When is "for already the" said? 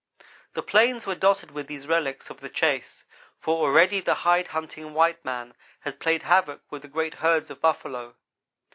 3.37-4.15